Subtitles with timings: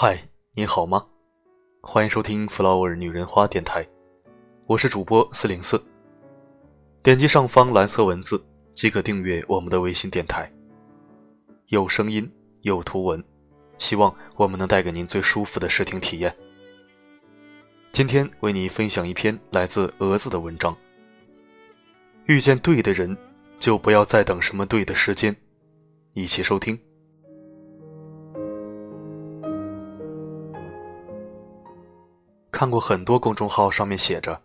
[0.00, 0.16] 嗨，
[0.52, 1.04] 你好吗？
[1.80, 3.84] 欢迎收听 Flower 女人花电台，
[4.66, 5.82] 我是主播四零四。
[7.02, 8.40] 点击上方蓝色文字
[8.72, 10.48] 即可订阅我们的微信电台，
[11.66, 12.30] 有声音，
[12.60, 13.24] 有图文，
[13.78, 16.32] 希望我们能带给您最舒服的视听体验。
[17.90, 20.76] 今天为你分享一篇来自蛾子的文章。
[22.26, 23.16] 遇见对的人，
[23.58, 25.34] 就不要再等什么对的时间。
[26.14, 26.78] 一起收听。
[32.50, 34.40] 看过很多公众号上面写着：“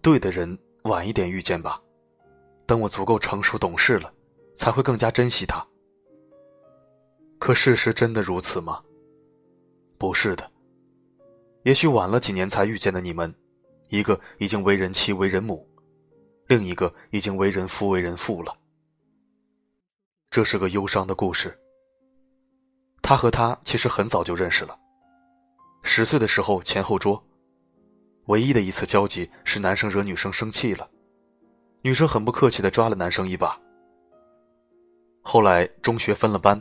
[0.00, 1.80] 对的人晚一点遇见吧，
[2.64, 4.12] 等我足够成熟懂事了，
[4.54, 5.66] 才会更加珍惜他。”
[7.40, 8.80] 可事实真的如此吗？
[9.98, 10.48] 不是的。
[11.64, 13.34] 也许晚了几年才遇见的你们，
[13.88, 15.66] 一个已经为人妻为人母，
[16.46, 18.56] 另一个已经为人夫为人父了。
[20.30, 21.58] 这是个忧伤的故事。
[23.00, 24.78] 他和她其实很早就认识了。
[25.82, 27.22] 十岁的时候前后桌，
[28.26, 30.88] 唯一的一次交集是男生惹女生生气了，
[31.82, 33.60] 女生很不客气的抓了男生一把。
[35.22, 36.60] 后来中学分了班，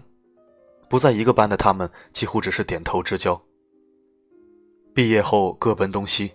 [0.90, 3.42] 不在一个班的他们几乎只是点头之交。
[4.94, 6.32] 毕业后各奔东西，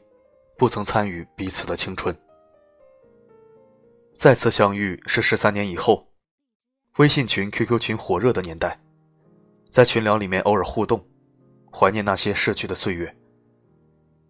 [0.57, 2.15] 不曾参与彼此的青春。
[4.19, 6.05] 再次相遇是十三年以后，
[6.97, 8.77] 微信群、QQ 群火热的年代，
[9.71, 11.01] 在群聊里面偶尔互动。
[11.71, 13.17] 怀念那些逝去的岁月。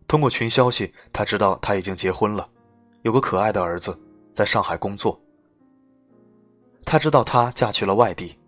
[0.06, 2.47] 通过群消息，他知道他已经结婚了，
[3.00, 3.98] 有个可爱的儿子，
[4.34, 5.19] 在上海工作。
[6.84, 8.39] 他知道她嫁去了外地，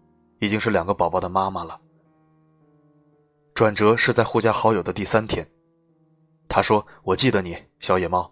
[0.41, 1.80] 已经是两个宝宝的妈妈了。
[3.54, 5.50] 转折是在互加好友的第三天，
[6.48, 8.30] 他说：“我记得你，小野猫，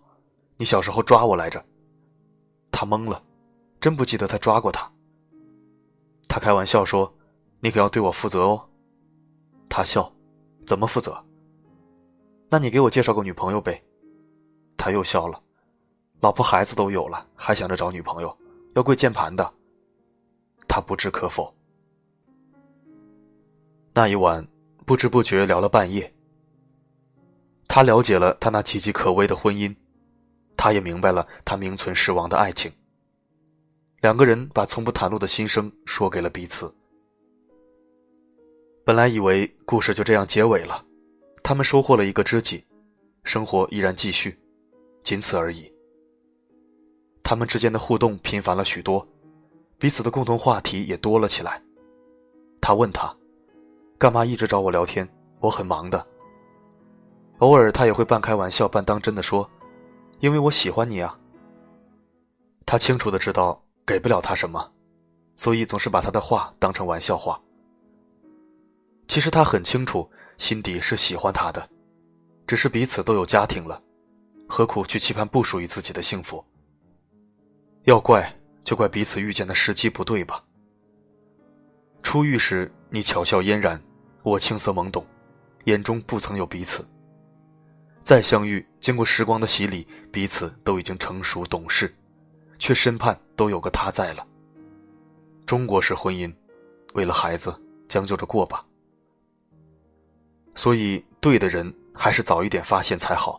[0.59, 1.65] 你小时候抓我来着。”
[2.81, 3.21] 他懵了，
[3.81, 4.89] 真不记得他抓过他。
[6.29, 7.13] 他开玩笑说
[7.59, 8.69] ：“你可要对我负责哦。”
[9.69, 10.13] 他笑。
[10.65, 11.25] 怎么负责？
[12.49, 13.83] 那你给我介绍个女朋友呗。
[14.77, 15.43] 他又笑了，
[16.21, 18.39] 老婆孩子都有了，还想着找女朋友，
[18.77, 19.53] 要跪键盘的。
[20.69, 21.53] 他不置可否。
[23.93, 24.47] 那一晚，
[24.87, 26.15] 不知不觉聊了半夜。
[27.67, 29.75] 他了解了他那岌岌可危的婚姻，
[30.59, 32.71] 他也明白了他名存实亡的爱情。
[34.01, 36.73] 两个人把从不袒露的心声说给了彼此。
[38.85, 40.85] 本来以为故事就这样结尾了，
[41.43, 42.65] 他们收获了一个知己，
[43.23, 44.39] 生活依然继续，
[45.03, 45.73] 仅此而已。
[47.23, 49.07] 他们之间的互动频繁了许多，
[49.79, 51.63] 彼此的共同话题也多了起来。
[52.61, 53.15] 他问他
[53.99, 55.09] ：“干嘛一直找我聊天？
[55.41, 56.05] 我很忙的。”
[57.39, 59.49] 偶尔他也会半开玩笑半当真的说
[60.21, 61.19] ：“因为我喜欢你啊。”
[62.67, 64.73] 他清楚的知道给不了他什么，
[65.37, 67.41] 所以总是把他的话当成玩笑话。
[69.07, 71.67] 其实他很清楚，心底是喜欢他的，
[72.47, 73.83] 只是彼此都有家庭了，
[74.47, 76.45] 何苦去期盼不属于自己的幸福？
[77.85, 78.31] 要怪
[78.63, 80.45] 就怪彼此遇见的时机不对吧。
[82.03, 83.83] 初遇时你巧笑嫣然，
[84.23, 85.07] 我青涩懵懂，
[85.65, 86.87] 眼中不曾有彼此。
[88.09, 91.95] 再相遇，经过时光的洗礼，彼此都已经成熟懂事，
[92.59, 94.27] 却深盼都有个他在了。
[95.45, 96.35] 中国式婚姻，
[96.95, 97.55] 为了孩子
[97.87, 98.65] 将就着过吧。
[100.55, 103.39] 所以，对的人还是早一点发现才好，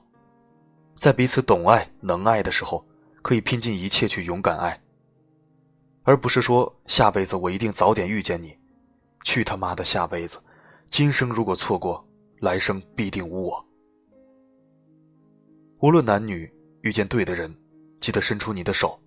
[0.94, 2.86] 在彼此懂爱、能爱的时候，
[3.24, 4.80] 可以拼尽一切去勇敢爱，
[6.03, 8.56] 而不是说下辈子我一定早点遇见你。
[9.24, 10.40] 去他妈的下辈子！
[10.91, 12.07] 今生如果错过，
[12.41, 13.66] 来生必定无我。
[15.81, 16.51] 无论男女，
[16.81, 17.56] 遇见对的人，
[18.01, 19.00] 记得伸出你的手，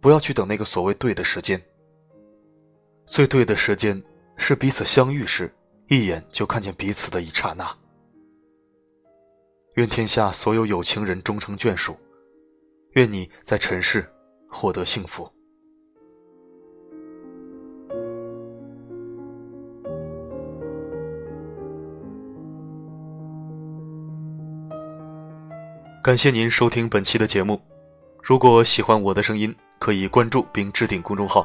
[0.00, 1.60] 不要去等那个所谓对的时间。
[3.06, 4.02] 最对的时间
[4.36, 5.52] 是彼此相遇时。
[5.88, 7.64] 一眼就看见彼此的一刹那。
[9.76, 11.96] 愿天下所有有情人终成眷属，
[12.94, 14.04] 愿你在尘世
[14.50, 15.30] 获得幸福。
[26.06, 27.60] 感谢您收听本期的节目，
[28.22, 31.44] 如果喜欢我的声音，可以关注并置顶公众号。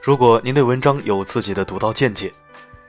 [0.00, 2.32] 如果您对文章有自己的独到见解。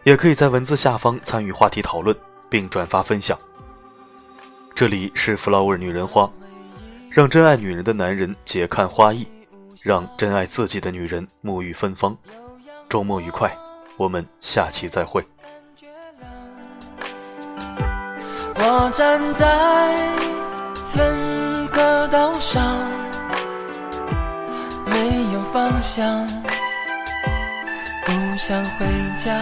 [0.03, 2.15] 也可以在文字下方参与话题讨论，
[2.51, 3.35] 并转发分享。
[4.75, 6.31] 这里是 Flower 女人花，
[7.09, 9.27] 让真爱女人的男人解看花意，
[9.81, 12.15] 让真爱自己的女人沐浴芬芳。
[12.87, 13.57] 周末愉快，
[13.97, 15.25] 我们下期再会。
[18.63, 19.43] 我站在
[20.85, 22.61] 分隔岛上。
[24.85, 26.27] 没有方向，
[28.05, 28.85] 不想回
[29.17, 29.33] 家。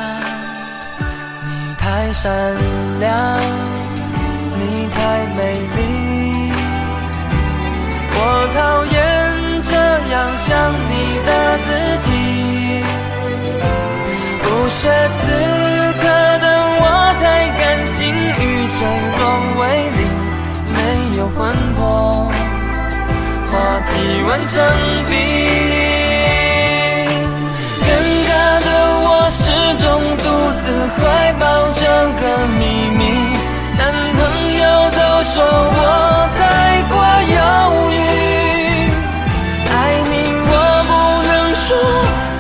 [1.44, 2.32] 你太善
[3.00, 3.12] 良，
[4.56, 5.40] 你太美
[5.76, 5.78] 丽，
[8.14, 8.18] 我
[8.56, 8.98] 讨厌
[9.64, 9.72] 这
[10.14, 10.48] 样想
[10.90, 10.94] 你
[11.26, 11.30] 的
[11.66, 11.68] 自
[12.06, 12.08] 己。
[14.42, 14.82] 不屑
[15.20, 15.22] 此
[24.00, 24.56] 话题完成
[25.10, 25.14] 冰。
[27.84, 27.88] 尴
[28.30, 28.32] 尬
[28.64, 28.68] 的
[29.04, 29.44] 我始
[29.78, 29.86] 终
[30.18, 30.24] 独
[30.62, 30.64] 自
[30.96, 30.98] 怀
[31.34, 31.44] 抱
[31.74, 31.84] 这
[32.22, 32.24] 个
[32.58, 32.62] 秘
[32.98, 33.02] 密，
[33.78, 33.82] 男
[34.16, 34.20] 朋
[34.62, 35.36] 友都说
[35.76, 35.78] 我
[36.38, 36.40] 太
[36.88, 36.96] 过
[37.36, 37.38] 犹
[37.92, 37.96] 豫，
[39.70, 39.74] 爱
[40.10, 40.12] 你
[40.48, 40.52] 我
[40.88, 40.92] 不
[41.28, 41.68] 能说，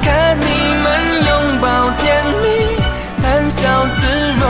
[0.01, 0.07] 看
[0.39, 0.43] 你
[0.83, 0.87] 们
[1.27, 1.29] 拥
[1.59, 1.65] 抱
[1.97, 2.07] 甜
[2.41, 2.45] 蜜，
[3.21, 3.99] 谈笑自
[4.39, 4.43] 若，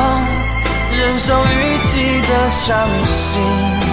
[0.95, 2.69] 忍受语气的伤
[3.05, 3.88] 心。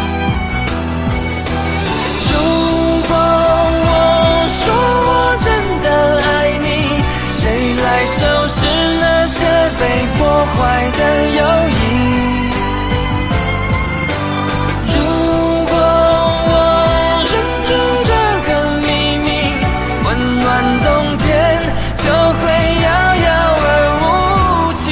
[10.56, 11.00] 坏的
[11.38, 11.78] 友谊？
[14.88, 14.96] 如
[15.66, 15.72] 果
[16.48, 16.52] 我
[17.30, 17.32] 忍
[17.66, 17.70] 住
[18.08, 18.10] 这
[18.46, 18.50] 个
[18.80, 18.88] 秘
[19.18, 19.28] 密，
[20.04, 20.06] 温
[20.40, 20.44] 暖
[20.82, 20.86] 冬
[21.18, 21.24] 天
[21.98, 22.04] 就
[22.40, 22.42] 会
[22.82, 22.86] 遥
[23.24, 23.26] 遥
[23.58, 23.64] 而
[24.00, 24.02] 无
[24.72, 24.84] 期。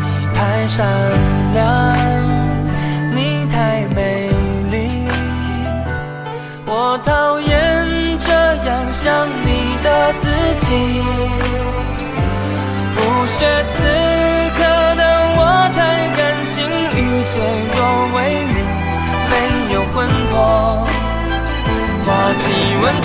[0.00, 0.02] 你
[0.34, 0.78] 太善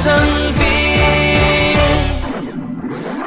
[0.08, 0.16] 题温成
[0.54, 0.64] 冰。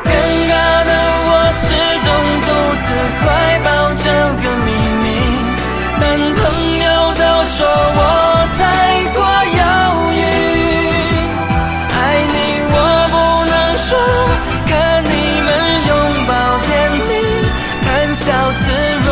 [0.03, 0.09] 尴
[0.49, 0.53] 尬
[0.85, 0.91] 的
[1.27, 1.63] 我始
[2.05, 2.09] 终
[2.47, 2.49] 独
[2.85, 2.89] 自
[3.21, 3.23] 怀
[3.65, 4.05] 抱这
[4.41, 4.69] 个秘
[5.03, 5.07] 密，
[6.01, 6.03] 男
[6.35, 6.41] 朋
[6.81, 7.59] 友都说
[7.97, 8.01] 我
[8.57, 8.61] 太
[9.15, 9.19] 过
[9.59, 9.63] 犹
[10.17, 10.19] 豫，
[11.93, 11.95] 爱
[12.33, 12.35] 你
[12.73, 12.75] 我
[13.13, 13.15] 不
[13.51, 13.89] 能说，
[14.67, 14.73] 看
[15.05, 15.09] 你
[15.45, 15.49] 们
[15.87, 15.91] 拥
[16.27, 16.31] 抱
[16.63, 16.69] 甜
[17.07, 17.11] 蜜，
[17.85, 18.25] 谈笑
[18.61, 18.65] 自
[19.05, 19.09] 若，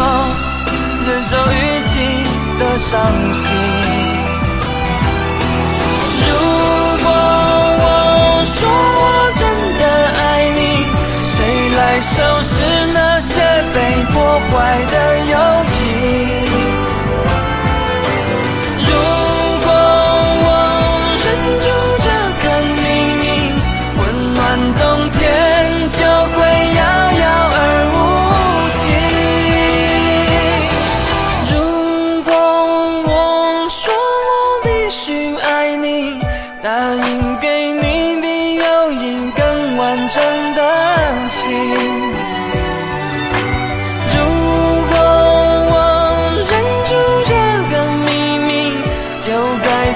[1.06, 1.55] 忍受语
[1.85, 1.93] 气
[2.59, 2.91] 的伤
[3.35, 3.44] 心。
[6.26, 6.29] 如
[12.17, 12.65] 收拾
[12.95, 13.41] 那些
[13.73, 15.68] 被破坏的友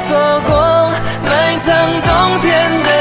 [0.06, 0.90] 错过
[1.24, 2.91] 埋藏冬天的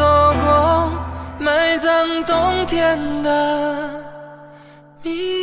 [0.00, 0.06] 走
[0.42, 0.90] 过
[1.38, 4.02] 埋葬冬天的
[5.02, 5.39] 秘密。